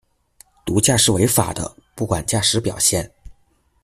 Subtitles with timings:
[0.65, 3.11] 毒驾是违法的，不管驾驶表现。